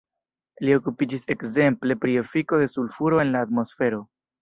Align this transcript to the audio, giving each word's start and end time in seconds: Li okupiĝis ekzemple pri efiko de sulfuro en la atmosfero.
Li 0.65 0.73
okupiĝis 0.77 1.27
ekzemple 1.35 1.99
pri 2.07 2.17
efiko 2.25 2.65
de 2.65 2.73
sulfuro 2.79 3.25
en 3.29 3.35
la 3.37 3.49
atmosfero. 3.49 4.05